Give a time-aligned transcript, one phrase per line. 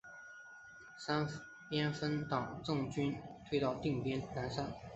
[0.97, 1.27] 三
[1.69, 3.13] 边分区党政军
[3.47, 4.65] 退到定边南山。